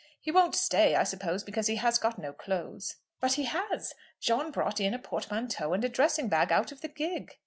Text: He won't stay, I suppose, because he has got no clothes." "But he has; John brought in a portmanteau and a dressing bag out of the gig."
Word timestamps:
He 0.19 0.31
won't 0.31 0.55
stay, 0.55 0.95
I 0.95 1.03
suppose, 1.03 1.43
because 1.43 1.67
he 1.67 1.75
has 1.75 1.99
got 1.99 2.17
no 2.17 2.33
clothes." 2.33 2.95
"But 3.19 3.33
he 3.33 3.43
has; 3.43 3.93
John 4.19 4.49
brought 4.49 4.79
in 4.79 4.95
a 4.95 4.97
portmanteau 4.97 5.73
and 5.73 5.85
a 5.85 5.89
dressing 5.89 6.27
bag 6.27 6.51
out 6.51 6.71
of 6.71 6.81
the 6.81 6.87
gig." 6.89 7.37